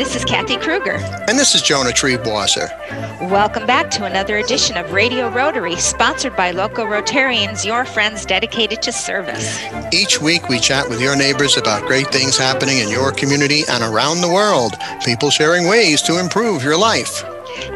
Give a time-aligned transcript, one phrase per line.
[0.00, 0.94] this is Kathy Kruger.
[1.28, 2.70] And this is Jonah Triebwasser.
[3.30, 8.80] Welcome back to another edition of Radio Rotary, sponsored by local Rotarians, your friends dedicated
[8.80, 9.62] to service.
[9.92, 13.84] Each week, we chat with your neighbors about great things happening in your community and
[13.84, 14.72] around the world,
[15.04, 17.22] people sharing ways to improve your life.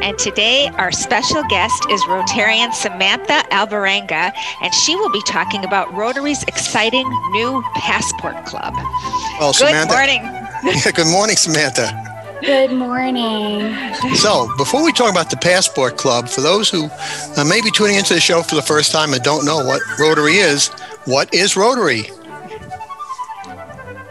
[0.01, 4.33] And today, our special guest is Rotarian Samantha Alvarenga,
[4.63, 8.73] and she will be talking about Rotary's exciting new Passport Club.
[9.39, 10.41] Well, Good Samantha, morning.
[10.83, 12.14] Yeah, good morning, Samantha.
[12.41, 13.73] Good morning.
[14.15, 16.89] So, before we talk about the Passport Club, for those who
[17.37, 19.81] uh, may be tuning into the show for the first time and don't know what
[19.99, 20.67] Rotary is,
[21.05, 22.03] what is Rotary?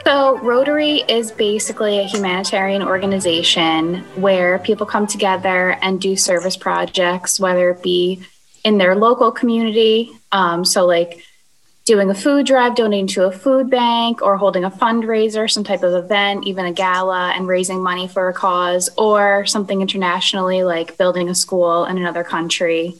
[0.04, 7.38] So, Rotary is basically a humanitarian organization where people come together and do service projects,
[7.38, 8.22] whether it be
[8.64, 10.10] in their local community.
[10.32, 11.24] Um, so, like
[11.84, 15.82] doing a food drive, donating to a food bank, or holding a fundraiser, some type
[15.82, 20.96] of event, even a gala, and raising money for a cause, or something internationally like
[20.96, 22.94] building a school in another country,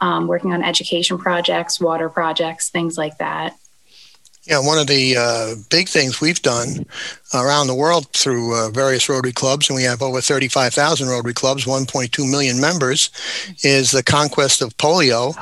[0.00, 3.56] um, working on education projects, water projects, things like that.
[4.48, 6.86] Yeah, one of the uh, big things we've done
[7.34, 11.66] around the world through uh, various Rotary clubs, and we have over 35,000 Rotary clubs,
[11.66, 13.10] 1.2 million members,
[13.62, 15.34] is the conquest of polio.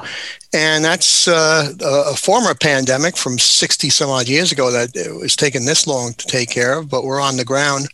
[0.53, 5.37] And that's uh, a former pandemic from 60 some odd years ago that it was
[5.37, 7.87] taking this long to take care of, but we're on the ground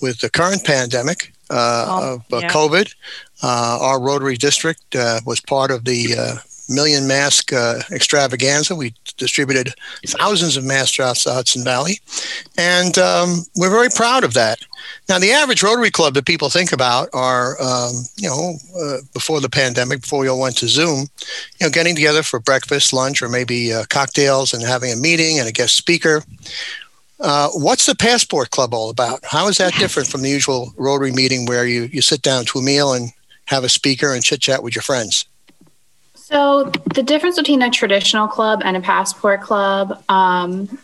[0.00, 2.48] with the current pandemic uh, Oh, of uh, yeah.
[2.50, 2.94] COVID.
[3.42, 6.36] Uh, our Rotary district uh, was part of the uh,
[6.72, 8.74] million mask uh, extravaganza.
[8.74, 9.74] We distributed
[10.06, 12.00] thousands of masks throughout the Hudson Valley,
[12.58, 14.58] and um, we're very proud of that.
[15.08, 19.40] Now, the average Rotary Club that people think about are, um, you know, uh, before
[19.40, 21.06] the pandemic, before we all went to Zoom,
[21.60, 25.38] you know, getting together for breakfast, lunch, or maybe uh, cocktails and having a meeting
[25.38, 26.22] and a guest speaker.
[27.20, 29.24] Uh, what's the Passport Club all about?
[29.24, 32.58] How is that different from the usual Rotary meeting where you, you sit down to
[32.58, 33.12] a meal and
[33.46, 35.24] have a speaker and chit chat with your friends?
[36.32, 40.78] So the difference between a traditional club and a passport club, um,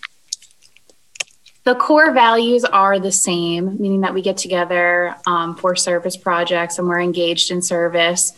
[1.64, 6.78] the core values are the same, meaning that we get together um, for service projects
[6.78, 8.34] and we're engaged in service.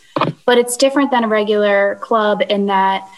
[0.47, 3.09] But it's different than a regular club in that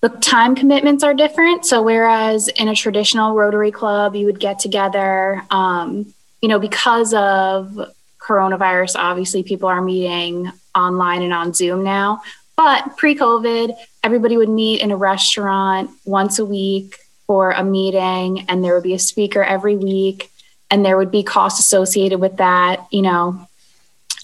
[0.00, 1.64] the time commitments are different.
[1.64, 7.14] So whereas in a traditional Rotary club, you would get together, um, you know, because
[7.14, 7.88] of
[8.18, 12.20] coronavirus, obviously people are meeting online and on Zoom now.
[12.56, 16.96] But pre COVID, everybody would meet in a restaurant once a week
[17.26, 20.30] for a meeting, and there would be a speaker every week,
[20.70, 23.46] and there would be costs associated with that, you know.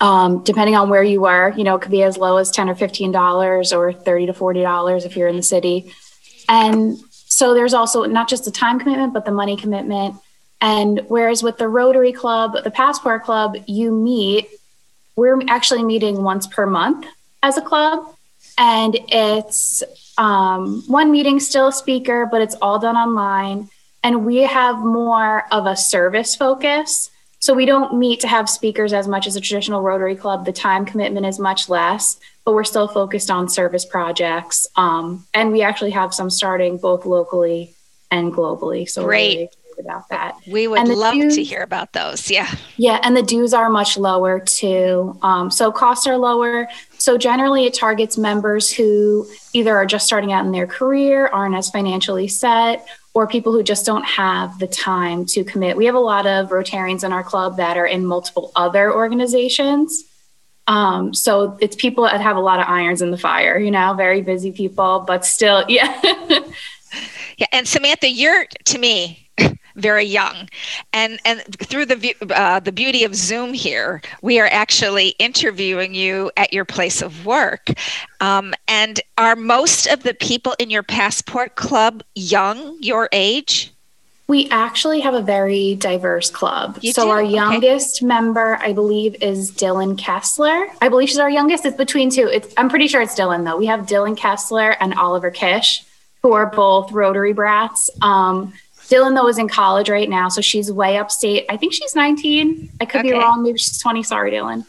[0.00, 2.68] Um, depending on where you were, you know, it could be as low as 10
[2.68, 5.92] or $15 or 30 to $40 if you're in the city.
[6.48, 10.14] And so there's also not just the time commitment, but the money commitment.
[10.60, 14.48] And whereas with the Rotary Club, the Passport Club, you meet,
[15.16, 17.06] we're actually meeting once per month
[17.42, 18.14] as a club.
[18.58, 19.82] And it's
[20.18, 23.70] um, one meeting, still a speaker, but it's all done online.
[24.02, 27.10] And we have more of a service focus.
[27.40, 30.44] So we don't meet to have speakers as much as a traditional Rotary Club.
[30.44, 34.66] The time commitment is much less, but we're still focused on service projects.
[34.74, 37.74] Um, and we actually have some starting both locally
[38.10, 38.88] and globally.
[38.88, 39.28] So we're Great.
[39.28, 40.36] really excited about that.
[40.48, 42.28] We would love to hear about those.
[42.28, 42.52] Yeah.
[42.76, 45.16] Yeah, and the dues are much lower too.
[45.22, 46.68] Um, so costs are lower.
[47.08, 51.54] So generally, it targets members who either are just starting out in their career, aren't
[51.54, 55.78] as financially set, or people who just don't have the time to commit.
[55.78, 60.04] We have a lot of Rotarians in our club that are in multiple other organizations.
[60.66, 63.94] Um, so it's people that have a lot of irons in the fire, you know,
[63.94, 65.98] very busy people, but still, yeah.
[67.38, 69.27] Yeah, and Samantha, you're to me
[69.78, 70.48] very young,
[70.92, 76.30] and and through the uh, the beauty of Zoom here, we are actually interviewing you
[76.36, 77.70] at your place of work.
[78.20, 83.72] Um, and are most of the people in your passport club young, your age?
[84.26, 86.78] We actually have a very diverse club.
[86.82, 87.10] You so do?
[87.10, 87.32] our Okay.
[87.32, 90.66] youngest member, I believe, is Dylan Kessler.
[90.82, 91.64] I believe she's our youngest.
[91.64, 92.28] It's between two.
[92.28, 93.56] It's, I'm pretty sure it's Dylan though.
[93.56, 95.82] We have Dylan Kessler and Oliver Kish,
[96.22, 97.88] who are both Rotary brats.
[98.02, 98.52] Um,
[98.88, 101.44] Dylan though is in college right now, so she's way upstate.
[101.48, 102.70] I think she's 19.
[102.80, 103.42] I could be wrong.
[103.42, 104.02] Maybe she's 20.
[104.02, 104.64] Sorry, Dylan.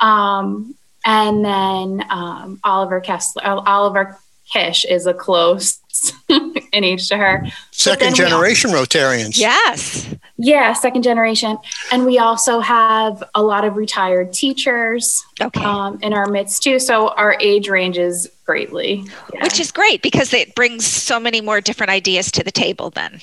[0.00, 0.74] Um,
[1.04, 4.18] and then um, Oliver Kessler, Oliver
[4.52, 5.80] Kish is a close
[6.28, 7.46] in age to her.
[7.70, 9.38] Second then we generation Rotarians.
[9.38, 10.14] Yes.
[10.36, 11.56] Yeah, second generation.
[11.92, 15.62] And we also have a lot of retired teachers Okay.
[15.62, 16.78] um, in our midst too.
[16.78, 19.04] So our age ranges greatly.
[19.32, 19.42] Yeah.
[19.44, 23.20] Which is great because it brings so many more different ideas to the table then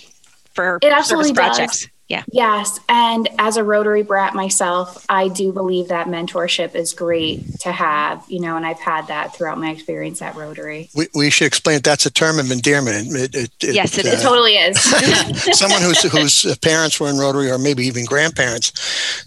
[0.53, 1.57] for It absolutely service does.
[1.57, 1.88] projects.
[2.12, 2.24] Yeah.
[2.30, 2.77] Yes.
[2.89, 8.25] And as a Rotary brat myself, I do believe that mentorship is great to have,
[8.27, 10.89] you know, and I've had that throughout my experience at Rotary.
[10.94, 13.15] We, we should explain that that's a term of endearment.
[13.15, 14.77] It, it, it, yes, it, uh, it totally is.
[15.57, 18.74] someone whose, whose parents were in Rotary or maybe even grandparents.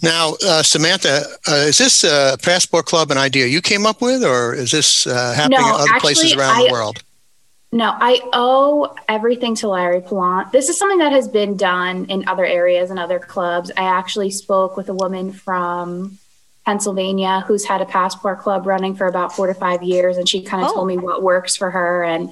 [0.02, 4.22] Now, uh, Samantha, uh, is this a Passport Club an idea you came up with,
[4.22, 7.02] or is this uh, happening no, in other actually, places around I, the world?
[7.74, 10.52] No, I owe everything to Larry Plant.
[10.52, 13.72] This is something that has been done in other areas and other clubs.
[13.76, 16.16] I actually spoke with a woman from
[16.64, 20.40] Pennsylvania who's had a passport club running for about four to five years, and she
[20.40, 20.74] kind of oh.
[20.74, 22.04] told me what works for her.
[22.04, 22.30] And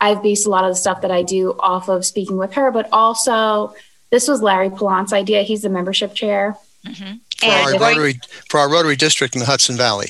[0.00, 2.72] I've based a lot of the stuff that I do off of speaking with her,
[2.72, 3.76] but also
[4.10, 5.44] this was Larry Plant's idea.
[5.44, 6.56] He's the membership chair.
[6.84, 7.18] Mm-hmm.
[7.38, 10.08] For, our Rotary, for our Rotary district in the Hudson Valley.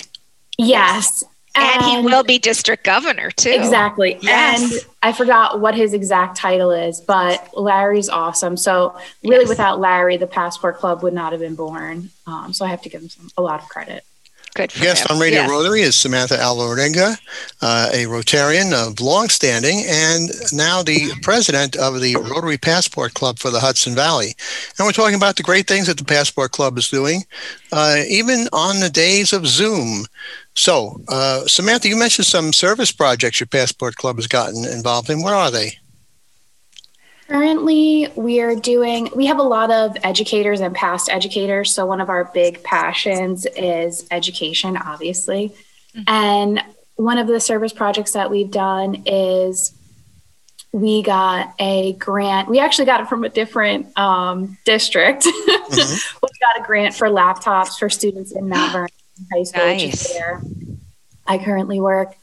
[0.56, 1.22] Yes.
[1.54, 3.50] And, and, he will be district governor too.
[3.50, 4.18] Exactly.
[4.20, 4.62] Yes.
[4.62, 8.56] And I forgot what his exact title is, but Larry's awesome.
[8.56, 9.48] So really, yes.
[9.48, 12.10] without Larry, the Passport Club would not have been born.
[12.26, 14.04] Um, so I have to give him some, a lot of credit.
[14.54, 15.16] Good Guest him.
[15.16, 15.50] on Radio yes.
[15.50, 17.16] Rotary is Samantha Alvarenga,
[17.62, 23.38] uh, a Rotarian of long standing and now the president of the Rotary Passport Club
[23.38, 24.34] for the Hudson Valley.
[24.76, 27.24] And we're talking about the great things that the Passport Club is doing,
[27.72, 30.06] uh, even on the days of Zoom.
[30.60, 35.22] So, uh, Samantha, you mentioned some service projects your Passport Club has gotten involved in.
[35.22, 35.78] What are they?
[37.28, 41.74] Currently, we are doing, we have a lot of educators and past educators.
[41.74, 45.54] So, one of our big passions is education, obviously.
[45.96, 46.02] Mm-hmm.
[46.06, 46.62] And
[46.96, 49.72] one of the service projects that we've done is
[50.72, 52.50] we got a grant.
[52.50, 55.26] We actually got it from a different um, district.
[55.70, 56.16] Mm-hmm.
[56.20, 58.88] we got a grant for laptops for students in Mount Vernon
[59.32, 59.82] High School, nice.
[59.82, 60.42] which is where
[61.26, 62.14] I currently work.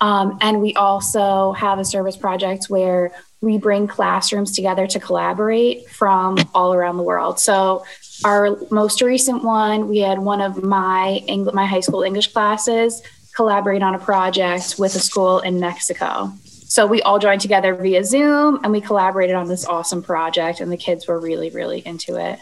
[0.00, 5.88] Um, and we also have a service project where we bring classrooms together to collaborate
[5.88, 7.38] from all around the world.
[7.38, 7.84] So
[8.24, 13.02] our most recent one, we had one of my Eng- my high school English classes
[13.34, 16.32] collaborate on a project with a school in Mexico.
[16.66, 20.72] So we all joined together via Zoom and we collaborated on this awesome project and
[20.72, 22.38] the kids were really really into it.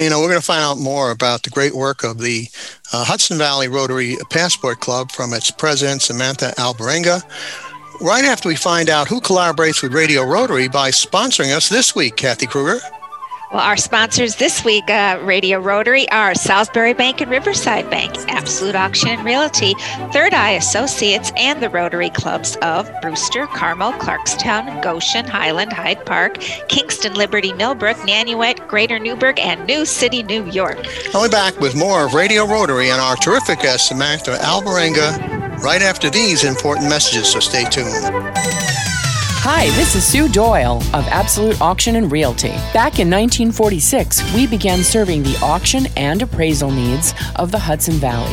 [0.00, 2.48] You know, we're going to find out more about the great work of the
[2.92, 7.22] uh, Hudson Valley Rotary Passport Club from its president, Samantha Alvarenga
[8.00, 12.16] right after we find out who collaborates with Radio Rotary by sponsoring us this week,
[12.16, 12.80] Kathy Kruger.
[13.52, 18.76] Well, our sponsors this week, uh, Radio Rotary, are Salisbury Bank and Riverside Bank, Absolute
[18.76, 19.74] Auction and Realty,
[20.12, 26.38] Third Eye Associates, and the Rotary Clubs of Brewster, Carmel, Clarkstown, Goshen, Highland, Hyde Park,
[26.68, 30.78] Kingston, Liberty, Millbrook, Nanuet, Greater Newburgh, and New City, New York.
[31.12, 35.82] I'll be back with more of Radio Rotary and our terrific guest, Samantha Alvarenga, right
[35.82, 38.69] after these important messages, so stay tuned.
[39.52, 42.50] Hi, this is Sue Doyle of Absolute Auction and Realty.
[42.72, 48.32] Back in 1946, we began serving the auction and appraisal needs of the Hudson Valley.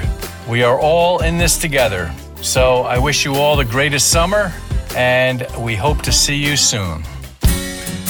[0.50, 2.14] We are all in this together.
[2.42, 4.52] So I wish you all the greatest summer,
[4.96, 7.04] and we hope to see you soon.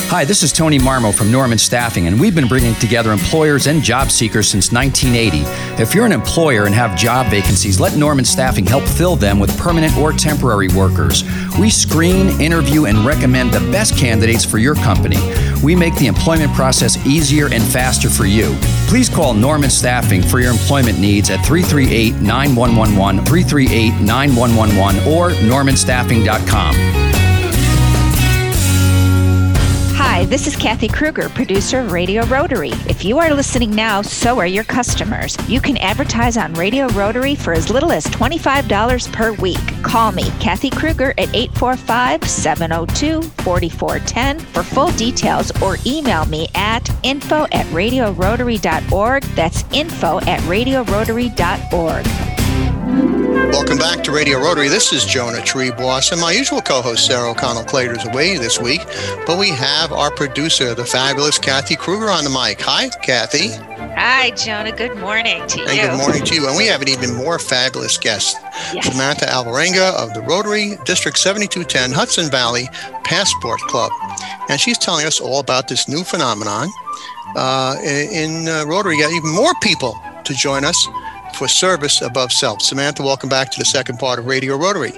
[0.08, 3.82] Hi, this is Tony Marmo from Norman Staffing, and we've been bringing together employers and
[3.82, 5.82] job seekers since 1980.
[5.82, 9.58] If you're an employer and have job vacancies, let Norman Staffing help fill them with
[9.58, 11.24] permanent or temporary workers.
[11.60, 15.18] We screen, interview, and recommend the best candidates for your company.
[15.64, 18.56] We make the employment process easier and faster for you.
[18.88, 27.05] Please call Norman Staffing for your employment needs at 338 9111, 338 9111, or normanstaffing.com.
[30.26, 32.72] Hi, this is Kathy Kruger, producer of Radio Rotary.
[32.90, 35.38] If you are listening now, so are your customers.
[35.48, 39.60] You can advertise on Radio Rotary for as little as $25 per week.
[39.84, 46.90] Call me, Kathy Kruger, at 845 702 4410 for full details or email me at
[47.04, 49.22] info at radiorotary.org.
[49.36, 52.25] That's info at radiorotary.org.
[53.56, 54.68] Welcome back to Radio Rotary.
[54.68, 58.82] This is Jonah Triebwasser, and my usual co-host Sarah O'Connell Clater is away this week,
[59.26, 62.60] but we have our producer, the fabulous Kathy Kruger, on the mic.
[62.60, 63.52] Hi, Kathy.
[63.96, 64.74] Hi, Jonah.
[64.74, 65.68] Good morning to you.
[65.68, 66.50] And good morning to you.
[66.50, 68.36] And we have an even more fabulous guest,
[68.74, 68.92] yes.
[68.92, 72.68] Samantha Alvarenga of the Rotary District 7210 Hudson Valley
[73.06, 73.90] Passport Club.
[74.50, 76.68] And she's telling us all about this new phenomenon.
[77.38, 80.88] Uh, in uh, Rotary, got even more people to join us
[81.36, 82.62] for service above self.
[82.62, 84.94] Samantha, welcome back to the second part of Radio Rotary.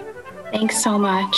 [0.52, 1.36] Thanks so much.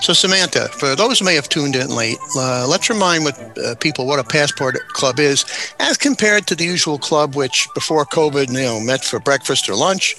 [0.00, 3.74] So, Samantha, for those who may have tuned in late, uh, let's remind what, uh,
[3.76, 5.44] people what a passport club is,
[5.78, 9.74] as compared to the usual club, which before COVID, you know, met for breakfast or
[9.74, 10.16] lunch,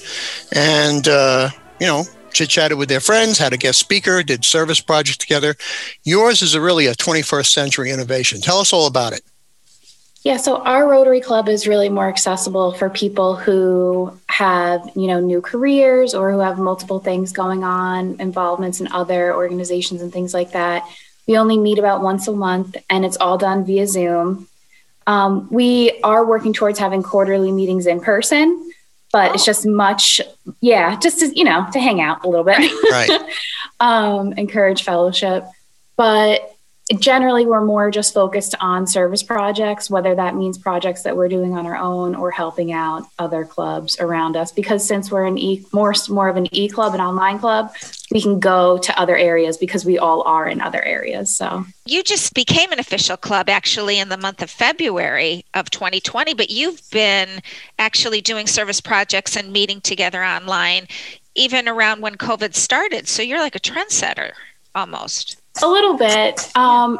[0.53, 4.79] and uh, you know, chit chatted with their friends, had a guest speaker, did service
[4.79, 5.55] projects together.
[6.03, 8.41] Yours is a really a 21st century innovation.
[8.41, 9.21] Tell us all about it.
[10.25, 15.19] Yeah, so our Rotary Club is really more accessible for people who have, you know,
[15.19, 20.33] new careers or who have multiple things going on, involvements in other organizations and things
[20.33, 20.83] like that.
[21.27, 24.47] We only meet about once a month and it's all done via Zoom.
[25.05, 28.71] Um, we are working towards having quarterly meetings in person,
[29.11, 29.33] but oh.
[29.35, 30.21] it's just much,
[30.59, 32.57] yeah, just to, you know, to hang out a little bit.
[32.89, 33.11] Right.
[33.79, 35.45] um, encourage fellowship.
[35.97, 36.54] But
[36.99, 41.57] generally we're more just focused on service projects whether that means projects that we're doing
[41.57, 44.51] on our own or helping out other clubs around us.
[44.51, 47.73] Because since we're an e more more of an e club an online club
[48.11, 51.65] we can go to other areas because we all are in other areas so.
[51.87, 56.51] You just became an official club actually in the month of february of 2020 but
[56.51, 57.41] you've been
[57.79, 60.87] actually doing service projects and meeting together online
[61.33, 64.33] even around when covid started so you're like a trendsetter
[64.75, 66.55] almost a little bit.
[66.55, 66.99] Um,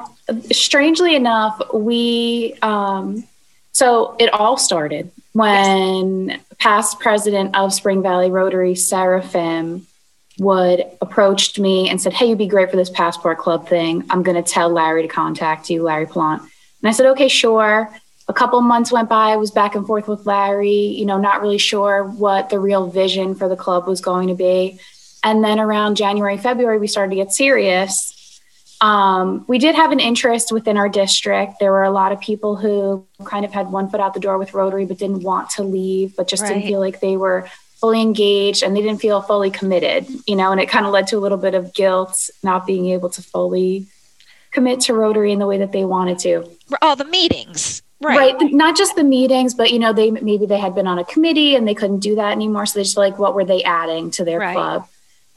[0.52, 3.26] strangely enough, we, um,
[3.72, 6.42] so it all started when yes.
[6.58, 9.86] past president of Spring Valley Rotary, Sarah Phim,
[10.40, 14.04] would approached me and said, Hey, you'd be great for this passport club thing.
[14.10, 16.42] I'm going to tell Larry to contact you, Larry Plant.
[16.42, 17.90] And I said, Okay, sure.
[18.28, 19.32] A couple months went by.
[19.32, 22.88] I was back and forth with Larry, you know, not really sure what the real
[22.88, 24.80] vision for the club was going to be.
[25.26, 28.16] And then around January, February, we started to get serious
[28.82, 31.60] um, we did have an interest within our district.
[31.60, 34.38] There were a lot of people who kind of had one foot out the door
[34.38, 36.50] with Rotary, but didn't want to leave, but just right.
[36.50, 40.52] didn't feel like they were fully engaged and they didn't feel fully committed, you know,
[40.52, 43.22] and it kind of led to a little bit of guilt not being able to
[43.22, 43.86] fully
[44.52, 46.50] commit to Rotary in the way that they wanted to.
[46.82, 47.82] All the meetings.
[48.02, 48.36] Right.
[48.36, 48.54] right.
[48.54, 51.56] Not just the meetings, but you know, they maybe they had been on a committee
[51.56, 52.66] and they couldn't do that anymore.
[52.66, 54.54] So they just like, what were they adding to their right.
[54.54, 54.88] club?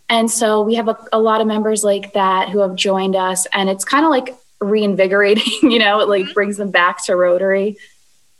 [0.09, 3.47] And so we have a, a lot of members like that who have joined us,
[3.53, 6.33] and it's kind of like reinvigorating, you know, it like mm-hmm.
[6.33, 7.77] brings them back to Rotary.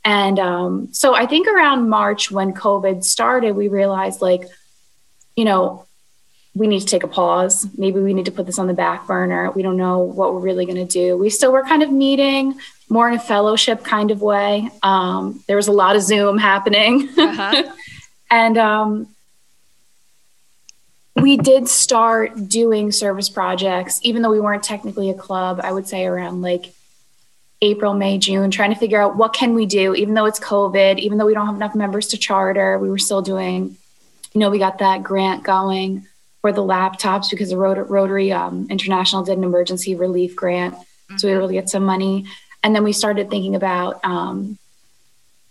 [0.05, 4.45] And um, so I think around March when COVID started, we realized like,
[5.37, 5.85] you know,
[6.55, 7.69] we need to take a pause.
[7.77, 9.51] Maybe we need to put this on the back burner.
[9.51, 11.17] We don't know what we're really going to do.
[11.17, 12.59] We still were kind of meeting
[12.89, 14.71] more in a fellowship kind of way.
[14.83, 17.09] Um, there was a lot of Zoom happening.
[17.17, 17.75] Uh-huh.
[18.31, 19.09] and um,
[21.23, 25.87] we did start doing service projects, even though we weren't technically a club, I would
[25.87, 26.73] say around like
[27.61, 30.99] April, May, June, trying to figure out what can we do, even though it's COVID,
[30.99, 33.77] even though we don't have enough members to charter, we were still doing,
[34.33, 36.07] you know, we got that grant going
[36.41, 40.77] for the laptops because the Rotary um, International did an emergency relief grant.
[41.17, 42.27] So we were able to get some money.
[42.63, 44.59] And then we started thinking about um,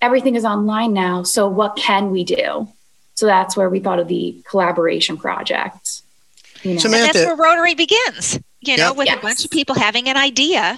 [0.01, 1.23] everything is online now.
[1.23, 2.69] So what can we do?
[3.17, 6.03] So that's where we thought of the collaboration project.
[6.61, 6.79] You know?
[6.79, 9.17] Samantha, that's where Rotary begins, you know, with yes.
[9.17, 10.77] a bunch of people having an idea.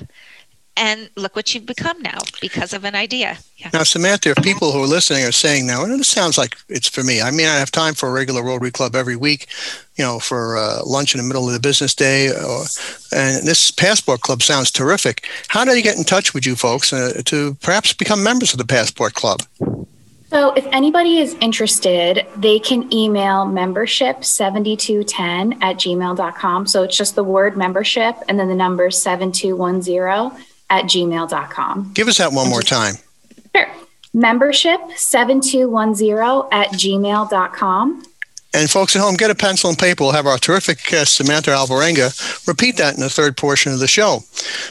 [0.77, 3.39] And look what you've become now because of an idea.
[3.58, 3.72] Yeah.
[3.74, 6.88] Now, Samantha, if people who are listening are saying now, and it sounds like it's
[6.88, 7.22] for me.
[7.22, 9.48] I mean, I have time for a regular Rotary Club every week,
[9.98, 12.29] you know, for uh, lunch in the middle of the business day.
[12.29, 12.63] Or,
[13.13, 15.27] and this Passport Club sounds terrific.
[15.50, 18.60] How do they get in touch with you folks uh, to perhaps become members of
[18.60, 19.41] the Passport Club?
[20.30, 26.68] So, if anybody is interested, they can email membership7210 at gmail.com.
[26.68, 31.94] So, it's just the word membership and then the number 7210 at gmail.com.
[31.94, 32.96] Give us that one more time.
[33.56, 33.68] Sure.
[34.16, 38.04] Membership7210 at gmail.com.
[38.51, 40.03] And folks at home, get a pencil and paper.
[40.03, 43.88] We'll have our terrific guest, Samantha Alvarenga, repeat that in the third portion of the
[43.88, 44.22] show.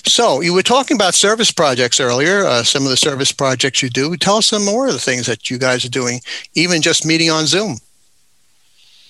[0.05, 3.89] So, you were talking about service projects earlier, uh, some of the service projects you
[3.89, 4.17] do.
[4.17, 6.21] Tell us some more of the things that you guys are doing,
[6.55, 7.79] even just meeting on Zoom.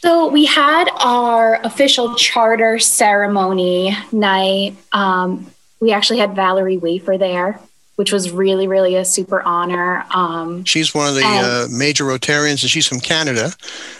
[0.00, 4.76] So we had our official charter ceremony night.
[4.92, 7.60] Um, we actually had Valerie Wafer there,
[7.98, 10.04] which was really, really a super honor.
[10.14, 13.52] Um, she's one of the and, uh, major Rotarians, and she's from Canada.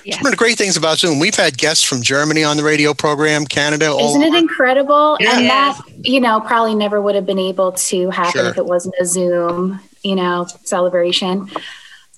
[0.05, 0.23] Yes.
[0.23, 2.95] One of the great things about Zoom, we've had guests from Germany on the radio
[2.95, 3.91] program, Canada.
[3.91, 5.17] Isn't it incredible?
[5.19, 5.37] Yeah.
[5.37, 8.51] And that, you know, probably never would have been able to happen sure.
[8.51, 11.51] if it wasn't a Zoom, you know, celebration.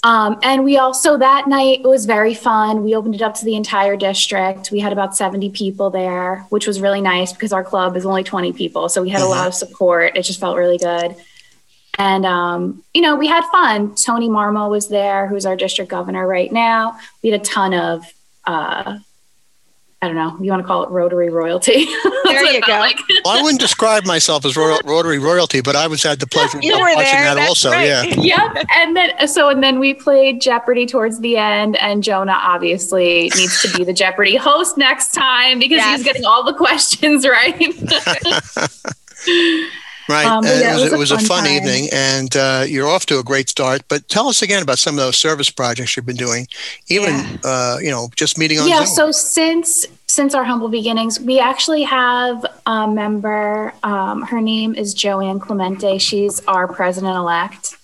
[0.05, 2.85] Um, and we also, that night, it was very fun.
[2.85, 4.71] We opened it up to the entire district.
[4.71, 8.23] We had about 70 people there, which was really nice because our club is only
[8.23, 8.91] 20 people.
[8.91, 9.29] So we had mm-hmm.
[9.29, 10.15] a lot of support.
[10.15, 11.17] It just felt really good.
[12.01, 13.95] And, um, you know, we had fun.
[13.95, 16.99] Tony Marmo was there, who's our district governor right now.
[17.23, 18.13] We had a ton of
[18.47, 18.99] uh,
[20.03, 21.87] I don't know, you want to call it Rotary royalty.
[22.31, 22.79] There you go.
[22.79, 22.97] Like.
[23.25, 26.63] well, I wouldn't describe myself as Rotary royalty, but I was had the pleasure of
[26.63, 26.97] watching there.
[26.97, 27.73] that That's also.
[27.73, 27.87] Right.
[27.87, 28.03] Yeah.
[28.55, 28.67] yep.
[28.77, 33.61] And then so and then we played Jeopardy towards the end, and Jonah obviously needs
[33.63, 35.97] to be the Jeopardy host next time because yes.
[35.97, 37.59] he's getting all the questions right.
[40.11, 40.27] Right.
[40.27, 43.21] Um, yeah, it was, it was, a, fun, fun evening, and uh, you're off to
[43.21, 43.83] a great start.
[43.87, 46.49] But tell us again about some of those service projects you've been doing,
[46.89, 47.37] even yeah.
[47.45, 48.69] uh, you know just meeting on.
[48.69, 48.85] Yeah.
[48.85, 48.97] Zoom.
[48.97, 53.73] So since since our humble beginnings, we actually have a member.
[53.85, 55.99] Um, her name is Joanne Clemente.
[55.99, 57.77] She's our president elect,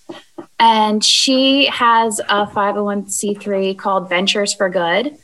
[0.59, 5.17] and she has a 501c3 called Ventures for Good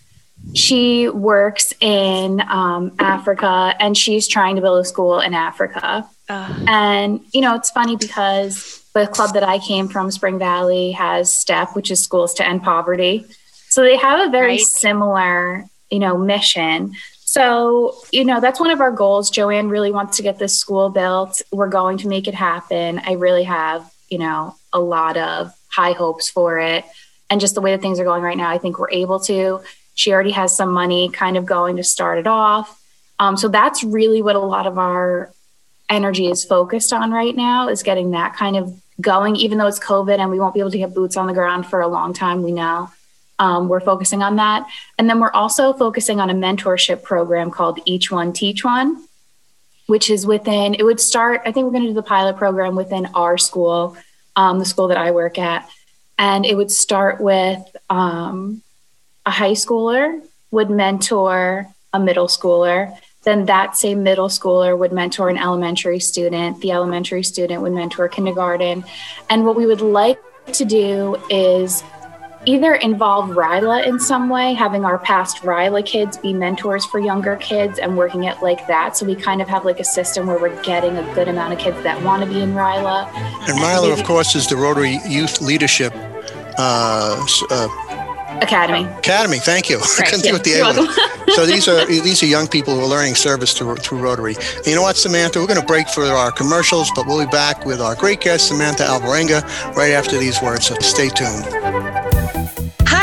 [0.54, 6.08] she works in um, Africa and she's trying to build a school in Africa.
[6.32, 10.92] Uh, and, you know, it's funny because the club that I came from, Spring Valley,
[10.92, 13.26] has STEP, which is Schools to End Poverty.
[13.68, 14.60] So they have a very right.
[14.60, 16.94] similar, you know, mission.
[17.20, 19.28] So, you know, that's one of our goals.
[19.28, 21.42] Joanne really wants to get this school built.
[21.52, 23.00] We're going to make it happen.
[23.04, 26.84] I really have, you know, a lot of high hopes for it.
[27.28, 29.60] And just the way that things are going right now, I think we're able to.
[29.94, 32.78] She already has some money kind of going to start it off.
[33.18, 35.30] Um, so that's really what a lot of our
[35.92, 39.78] energy is focused on right now is getting that kind of going, even though it's
[39.78, 42.12] COVID and we won't be able to get boots on the ground for a long
[42.12, 42.90] time, we know.
[43.38, 44.66] Um, we're focusing on that.
[44.98, 49.04] And then we're also focusing on a mentorship program called Each One Teach One,
[49.86, 52.76] which is within, it would start, I think we're going to do the pilot program
[52.76, 53.96] within our school,
[54.36, 55.68] um, the school that I work at.
[56.18, 58.62] And it would start with um,
[59.26, 65.28] a high schooler would mentor a middle schooler then that same middle schooler would mentor
[65.28, 66.60] an elementary student.
[66.60, 68.84] The elementary student would mentor kindergarten.
[69.30, 70.20] And what we would like
[70.52, 71.84] to do is
[72.44, 77.36] either involve RYLA in some way, having our past RYLA kids be mentors for younger
[77.36, 78.96] kids and working it like that.
[78.96, 81.60] So we kind of have like a system where we're getting a good amount of
[81.60, 83.06] kids that want to be in RYLA.
[83.48, 85.92] And RYLA, of course, is the Rotary Youth Leadership
[86.58, 87.91] uh, uh,
[88.42, 88.84] Academy.
[88.98, 89.80] Academy, thank you.
[89.98, 90.08] Right.
[90.08, 90.72] Couldn't yeah.
[90.72, 93.98] the A so these are these are young people who are learning service through, through
[93.98, 94.34] Rotary.
[94.34, 95.38] And you know what, Samantha?
[95.38, 98.48] We're going to break for our commercials, but we'll be back with our great guest,
[98.48, 99.42] Samantha Alvarenga,
[99.76, 100.66] right after these words.
[100.66, 101.91] So stay tuned.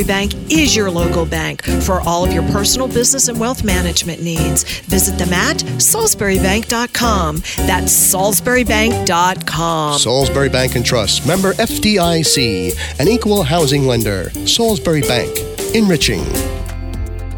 [0.00, 4.22] Salisbury Bank is your local bank for all of your personal business and wealth management
[4.22, 4.64] needs.
[4.86, 7.36] Visit them at salisburybank.com.
[7.66, 9.98] That's salisburybank.com.
[9.98, 14.30] Salisbury Bank and Trust, member FDIC, an equal housing lender.
[14.46, 15.38] Salisbury Bank,
[15.74, 16.24] enriching.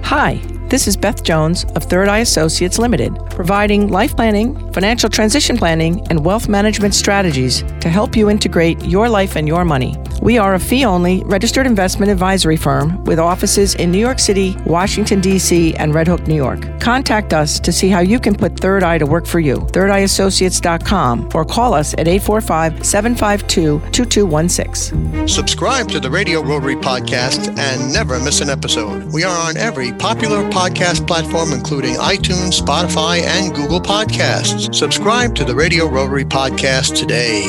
[0.04, 5.56] Hi, this is Beth Jones of Third Eye Associates Limited, providing life planning, financial transition
[5.56, 9.96] planning, and wealth management strategies to help you integrate your life and your money.
[10.22, 14.56] We are a fee only registered investment advisory firm with offices in New York City,
[14.66, 16.80] Washington, D.C., and Red Hook, New York.
[16.80, 19.56] Contact us to see how you can put Third Eye to work for you.
[19.56, 25.26] ThirdEyeAssociates.com or call us at 845 752 2216.
[25.26, 29.12] Subscribe to the Radio Rotary podcast and never miss an episode.
[29.12, 34.61] We are on every popular podcast platform, including iTunes, Spotify, and Google Podcasts.
[34.70, 37.46] Subscribe to the Radio Rotary podcast today.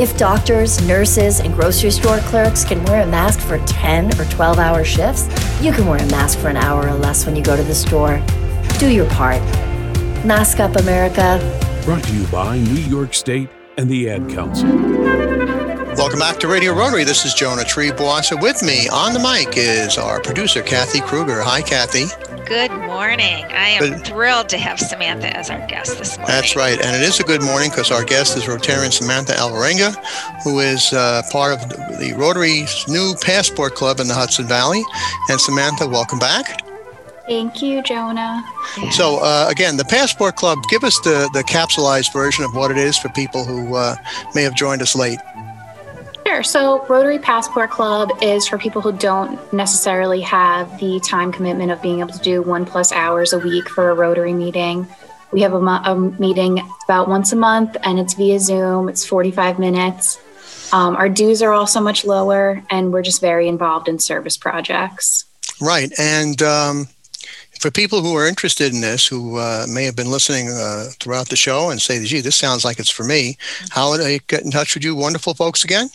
[0.00, 4.58] If doctors, nurses, and grocery store clerks can wear a mask for 10 or 12
[4.58, 5.28] hour shifts,
[5.62, 7.74] you can wear a mask for an hour or less when you go to the
[7.74, 8.20] store.
[8.78, 9.40] Do your part.
[10.24, 11.38] Mask up, America.
[11.84, 14.68] Brought to you by New York State and the Ad Council.
[15.96, 17.04] Welcome back to Radio Rotary.
[17.04, 18.40] This is Jonah Triebwasser.
[18.40, 21.42] With me on the mic is our producer, Kathy Kruger.
[21.42, 22.06] Hi, Kathy.
[22.44, 23.46] Good morning.
[23.46, 26.34] I am thrilled to have Samantha as our guest this morning.
[26.34, 26.78] That's right.
[26.78, 29.96] And it is a good morning because our guest is Rotarian Samantha Alvarenga,
[30.44, 31.66] who is uh, part of
[31.98, 34.82] the Rotary's new Passport Club in the Hudson Valley.
[35.30, 36.60] And Samantha, welcome back.
[37.26, 38.44] Thank you, Jonah.
[38.90, 42.76] So, uh, again, the Passport Club, give us the, the capsulized version of what it
[42.76, 43.96] is for people who uh,
[44.34, 45.20] may have joined us late.
[46.30, 46.44] Sure.
[46.44, 51.82] So, Rotary Passport Club is for people who don't necessarily have the time commitment of
[51.82, 54.86] being able to do one plus hours a week for a Rotary meeting.
[55.32, 59.04] We have a, mo- a meeting about once a month and it's via Zoom, it's
[59.04, 60.20] 45 minutes.
[60.72, 65.24] Um, our dues are also much lower, and we're just very involved in service projects.
[65.60, 65.90] Right.
[65.98, 66.86] And um,
[67.58, 71.28] for people who are interested in this, who uh, may have been listening uh, throughout
[71.28, 73.36] the show and say, gee, this sounds like it's for me,
[73.70, 75.90] how would I get in touch with you, wonderful folks, again?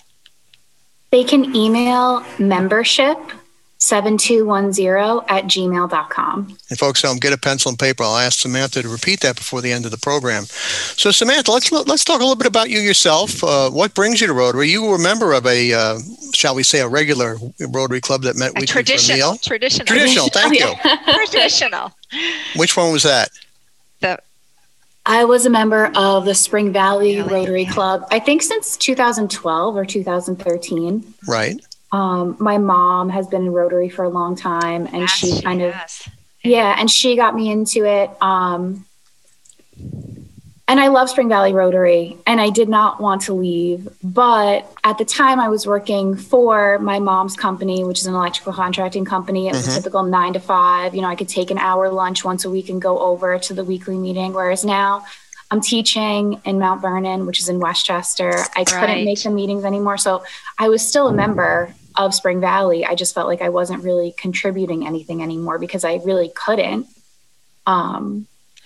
[1.11, 3.17] They can email membership
[3.77, 6.57] 7210 at gmail.com.
[6.69, 8.03] And folks, um, get a pencil and paper.
[8.03, 10.45] I'll ask Samantha to repeat that before the end of the program.
[10.45, 13.43] So, Samantha, let's let's talk a little bit about you yourself.
[13.43, 14.69] Uh, what brings you to Rotary?
[14.69, 15.99] You were a member of a, uh,
[16.33, 17.37] shall we say, a regular
[17.69, 19.37] Rotary club that met A weekly traditional, for a meal.
[19.37, 20.27] traditional, Traditional.
[20.29, 20.73] Thank you.
[21.27, 21.91] traditional.
[22.55, 23.29] Which one was that?
[25.05, 29.75] The I was a member of the Spring Valley Rotary Club, I think since 2012
[29.75, 31.13] or 2013.
[31.27, 31.61] Right.
[31.91, 35.41] Um, my mom has been in Rotary for a long time, and Yes, she she
[35.41, 35.75] kind of,
[36.43, 38.09] yeah, and she got me into it.
[38.21, 38.85] Um,
[40.67, 43.87] and I love Spring Valley Rotary, and I did not want to leave.
[44.03, 48.51] But at the time, I was working for my mom's company, which is an electrical
[48.53, 49.47] contracting company.
[49.47, 49.71] It was Mhm.
[49.71, 50.95] a typical nine to five.
[50.95, 53.53] You know, I could take an hour lunch once a week and go over to
[53.53, 54.33] the weekly meeting.
[54.33, 55.05] Whereas now,
[55.51, 58.35] I'm teaching in Mount Vernon, which is in Westchester.
[58.55, 59.97] I couldn't make the meetings anymore.
[59.97, 60.23] So
[60.57, 62.83] I was still a member of Spring Valley.
[62.83, 66.87] I just felt like I wasn't really contributing anything anymore because I really couldn't.
[67.67, 68.25] Um,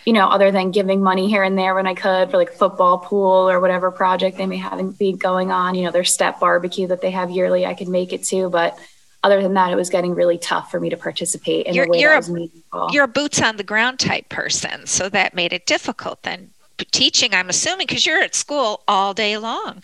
[0.09, 2.97] you know, other than giving money here and there when I could for like football
[2.97, 5.75] pool or whatever project they may have be going on.
[5.75, 8.49] You know, their step barbecue that they have yearly, I could make it to.
[8.49, 8.75] But
[9.23, 11.91] other than that, it was getting really tough for me to participate in You're, the
[11.91, 12.89] way you're, that was a, meaningful.
[12.91, 16.49] you're a boots on the ground type person, so that made it difficult then.
[16.89, 19.83] Teaching, I'm assuming, because you're at school all day long.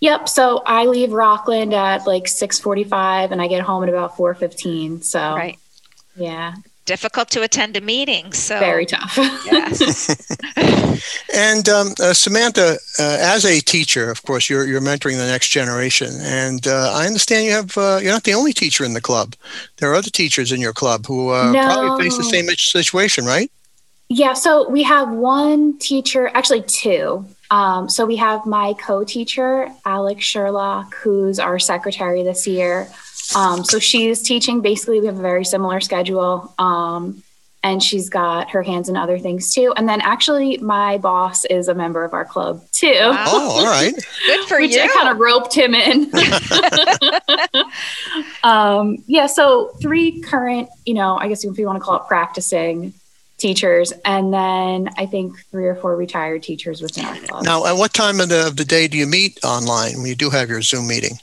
[0.00, 0.26] Yep.
[0.30, 5.04] So I leave Rockland at like 6:45, and I get home at about 4:15.
[5.04, 5.58] So right.
[6.16, 6.54] Yeah.
[6.84, 8.32] Difficult to attend a meeting.
[8.32, 9.16] So Very tough.
[9.16, 10.36] yes.
[11.34, 15.48] And um, uh, Samantha, uh, as a teacher, of course, you're you're mentoring the next
[15.48, 19.00] generation, and uh, I understand you have uh, you're not the only teacher in the
[19.00, 19.34] club.
[19.78, 23.50] There are other teachers in your club who uh, probably face the same situation, right?
[24.08, 27.26] Yeah, so we have one teacher, actually two.
[27.50, 32.88] Um, so we have my co-teacher, Alex Sherlock, who's our secretary this year.
[33.34, 34.60] Um, so she's teaching.
[34.60, 37.22] Basically, we have a very similar schedule, um,
[37.62, 39.72] and she's got her hands in other things too.
[39.76, 42.94] And then, actually, my boss is a member of our club too.
[43.00, 43.94] Oh, all right.
[44.26, 44.82] Good for Which you.
[44.82, 46.12] I kind of roped him in.
[48.42, 52.06] um, yeah, so three current, you know, I guess if you want to call it
[52.06, 52.92] practicing
[53.38, 57.44] teachers, and then I think three or four retired teachers within our club.
[57.44, 60.14] Now, at what time of the, of the day do you meet online when you
[60.14, 61.18] do have your Zoom meeting?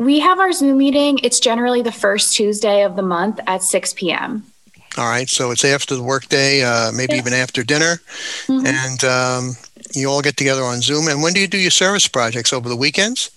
[0.00, 1.18] We have our Zoom meeting.
[1.22, 4.44] It's generally the first Tuesday of the month at 6 p.m.
[4.96, 8.00] All right, so it's after the workday, uh, maybe even after dinner,
[8.46, 8.66] Mhm.
[8.66, 9.56] and um,
[9.92, 11.06] you all get together on Zoom.
[11.06, 13.30] And when do you do your service projects over the weekends?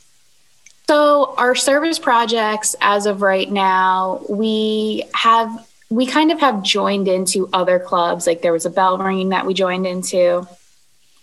[0.87, 5.49] So, our service projects, as of right now, we have
[5.89, 8.25] we kind of have joined into other clubs.
[8.25, 10.47] Like there was a bell ringing that we joined into,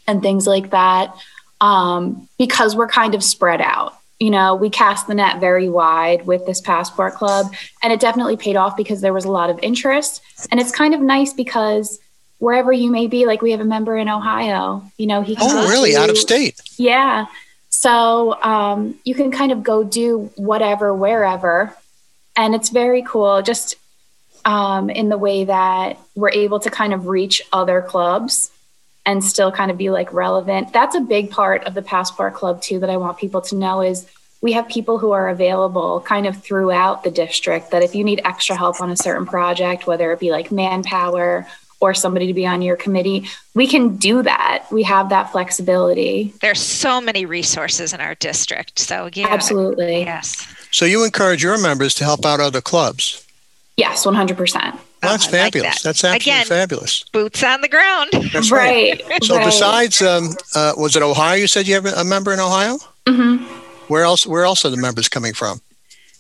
[0.07, 1.15] and things like that,
[1.63, 3.97] um, because we're kind of spread out.
[4.21, 7.53] You know, we cast the net very wide with this passport club,
[7.83, 10.23] and it definitely paid off because there was a lot of interest.
[10.51, 11.99] And it's kind of nice because
[12.39, 14.85] wherever you may be, like we have a member in Ohio.
[14.99, 15.37] You know, he.
[15.41, 15.97] Oh, really?
[15.97, 16.61] Out of state?
[16.77, 17.27] Yeah.
[17.71, 21.75] So um, you can kind of go do whatever, wherever.
[22.37, 23.77] And it's very cool just
[24.45, 28.51] um, in the way that we're able to kind of reach other clubs
[29.07, 30.73] and still kind of be like relevant.
[30.73, 33.81] That's a big part of the Passport Club, too, that I want people to know
[33.81, 34.07] is
[34.41, 38.21] we have people who are available kind of throughout the district that if you need
[38.25, 41.47] extra help on a certain project, whether it be like manpower
[41.81, 44.67] or somebody to be on your committee, we can do that.
[44.71, 46.33] We have that flexibility.
[46.41, 48.79] There's so many resources in our district.
[48.79, 49.29] So, yeah.
[49.29, 50.01] Absolutely.
[50.01, 50.47] Yes.
[50.71, 53.27] So you encourage your members to help out other clubs.
[53.77, 54.79] Yes, 100%.
[55.03, 55.83] Well, that's Oh, I like fabulous.
[55.83, 55.89] that.
[55.89, 57.05] That's absolutely Again, fabulous.
[57.13, 58.11] Boots on the ground.
[58.33, 59.03] That's right.
[59.23, 59.45] So right.
[59.45, 61.35] besides, um, uh, was it Ohio?
[61.37, 62.79] You said you have a member in Ohio.
[63.07, 63.41] Mhm.
[63.89, 64.27] Where else?
[64.27, 65.61] Where else are the members coming from?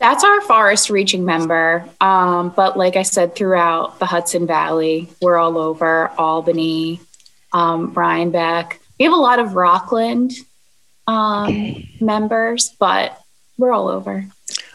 [0.01, 1.85] That's our forest reaching member.
[2.01, 7.01] Um, but like I said, throughout the Hudson Valley, we're all over Albany,
[7.53, 8.81] um, Rhinebeck.
[8.99, 10.33] We have a lot of Rockland
[11.07, 13.21] um, members, but
[13.59, 14.25] we're all over.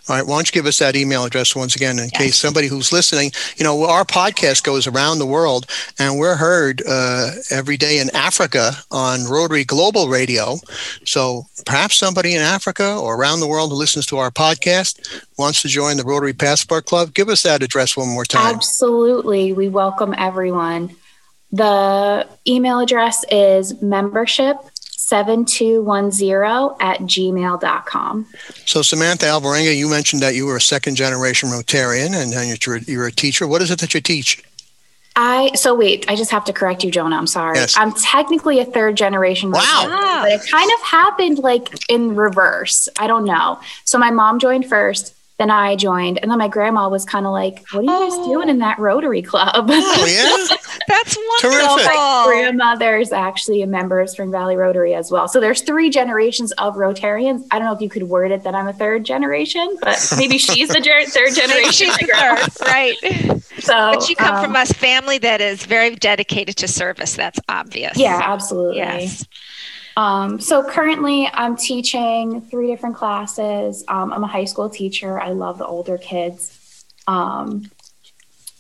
[0.08, 0.26] All right.
[0.26, 3.32] Why don't you give us that email address once again, in case somebody who's listening,
[3.58, 5.66] you know, our podcast goes around the world,
[5.98, 10.58] and we're heard uh, every day in Africa on Rotary Global Radio.
[11.06, 15.64] So perhaps somebody in Africa or around the world who listens to our podcast wants
[15.64, 17.14] to join the Rotary Passport Club.
[17.14, 18.56] Give us that address one more time.
[18.56, 19.54] Absolutely.
[19.54, 20.96] We welcome everyone.
[21.52, 24.58] The email address is membership
[25.06, 28.26] 7210 at gmail.com.
[28.66, 32.78] So Samantha Alvarenga, you mentioned that you were a second generation Rotarian, and then you're,
[32.78, 33.48] you're a teacher.
[33.48, 34.44] What is it that you teach?
[35.18, 37.16] I so wait, I just have to correct you, Jonah.
[37.16, 37.58] I'm sorry.
[37.58, 37.76] Yes.
[37.78, 39.50] I'm technically a third generation.
[39.50, 39.86] Wow.
[39.88, 42.90] Rotarian, But it kind of happened like in reverse.
[43.00, 43.62] I don't know.
[43.86, 47.32] So my mom joined first, then I joined, and then my grandma was kind of
[47.34, 50.56] like, "What are you guys doing in that Rotary Club?" Oh yeah,
[50.88, 51.78] That's So wonderful.
[51.86, 55.28] my grandmother is actually a member of Spring Valley Rotary as well.
[55.28, 57.46] So there's three generations of Rotarians.
[57.52, 60.38] I don't know if you could word it that I'm a third generation, but maybe
[60.38, 61.72] she's the ger- third generation.
[61.72, 63.42] she's the third, right?
[63.60, 67.16] So, But you come um, from a family that is very dedicated to service.
[67.16, 67.98] That's obvious.
[67.98, 68.78] Yeah, absolutely.
[68.78, 69.26] Yes.
[69.98, 73.84] Um, so currently, I'm teaching three different classes.
[73.88, 75.20] Um, I'm a high school teacher.
[75.20, 76.86] I love the older kids.
[77.08, 77.72] Um,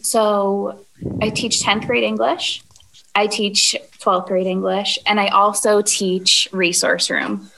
[0.01, 0.85] so
[1.21, 2.63] I teach 10th grade English.
[3.15, 7.49] I teach 12th grade English, and I also teach resource room.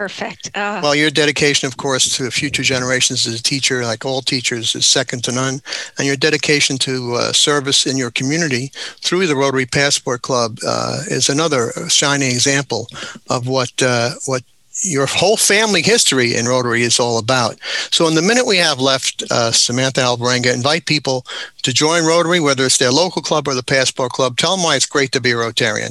[0.00, 0.50] Perfect.
[0.54, 4.74] Uh, Well, your dedication, of course, to future generations as a teacher, like all teachers,
[4.74, 5.60] is second to none.
[5.98, 11.02] And your dedication to uh, service in your community through the Rotary Passport Club uh,
[11.08, 12.88] is another shining example
[13.28, 14.42] of what uh, what
[14.82, 17.58] your whole family history in Rotary is all about.
[17.90, 21.26] So, in the minute we have left, uh, Samantha Alvarenga, invite people
[21.60, 24.38] to join Rotary, whether it's their local club or the Passport Club.
[24.38, 25.90] Tell them why it's great to be a Rotarian.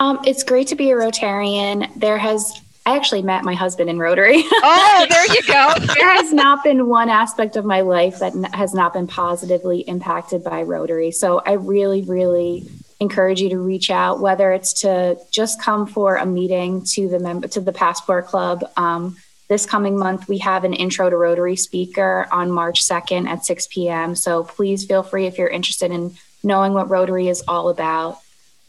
[0.00, 1.92] Um, it's great to be a Rotarian.
[1.96, 4.36] There has I actually met my husband in Rotary.
[4.46, 5.72] oh, there you go.
[5.94, 10.44] there has not been one aspect of my life that has not been positively impacted
[10.44, 11.10] by Rotary.
[11.10, 12.68] So I really, really
[13.00, 17.18] encourage you to reach out, whether it's to just come for a meeting to the
[17.18, 18.64] member to the Passport Club.
[18.76, 19.16] Um,
[19.48, 23.66] this coming month, we have an intro to Rotary speaker on March 2nd at 6
[23.68, 24.14] p.m.
[24.14, 28.18] So please feel free if you're interested in knowing what Rotary is all about.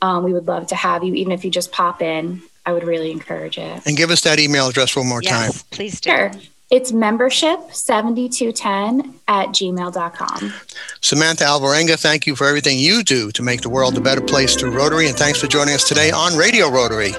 [0.01, 2.41] Um, we would love to have you, even if you just pop in.
[2.65, 3.85] I would really encourage it.
[3.85, 5.51] And give us that email address one more time.
[5.71, 6.09] Please do.
[6.09, 6.31] Sure.
[6.71, 10.53] It's membership 7210 at gmail.com.
[10.99, 14.55] Samantha Alvarenga, thank you for everything you do to make the world a better place
[14.55, 15.07] through Rotary.
[15.07, 17.11] And thanks for joining us today on Radio Rotary.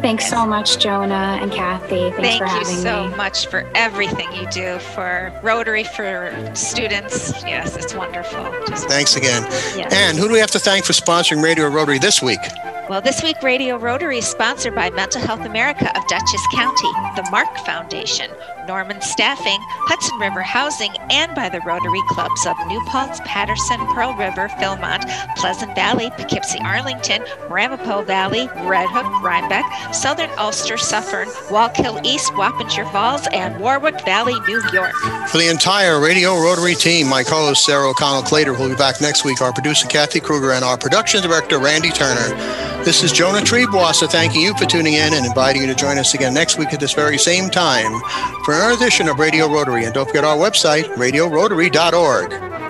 [0.00, 2.10] Thanks so much, Jonah and Kathy.
[2.12, 3.16] Thanks Thank for you so me.
[3.16, 7.32] much for everything you do for Rotary, for students.
[7.44, 8.44] Yes, it's wonderful.
[8.66, 9.42] Just, Thanks again.
[9.76, 9.92] Yes.
[9.92, 12.40] And who do we have to thank for sponsoring Radio Rotary this week?
[12.86, 17.26] Well, this week, Radio Rotary is sponsored by Mental Health America of Dutchess County, the
[17.30, 18.30] Mark Foundation,
[18.68, 19.56] Norman Staffing,
[19.88, 25.02] Hudson River Housing, and by the Rotary Clubs of New Paltz, Patterson, Pearl River, Philmont,
[25.36, 32.90] Pleasant Valley, Poughkeepsie, Arlington, Ramapo Valley, Red Hook, Rhinebeck, Southern Ulster, Suffern, Wallkill East, Wappinger
[32.92, 34.92] Falls, and Warwick Valley, New York.
[35.28, 39.00] For the entire Radio Rotary team, my co host Sarah O'Connell Clater will be back
[39.00, 42.73] next week, our producer Kathy Kruger, and our production director Randy Turner.
[42.84, 46.12] This is Jonah Triebwasser thanking you for tuning in and inviting you to join us
[46.12, 47.98] again next week at this very same time
[48.44, 49.86] for another edition of Radio Rotary.
[49.86, 52.63] And don't forget our website, radiorotary.org.